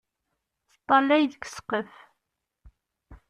Teṭṭalay 0.71 1.23
deg 1.31 1.43
ssqef. 1.47 1.93